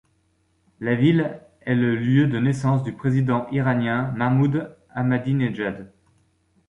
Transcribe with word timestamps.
La 0.79 0.95
ville 0.95 1.39
est 1.61 1.75
le 1.75 1.95
lieu 1.95 2.25
de 2.25 2.39
naissance 2.39 2.81
du 2.81 2.91
président 2.91 3.47
iranien 3.51 4.11
Mahmoud 4.17 4.75
Ahmadinejad. 4.89 5.93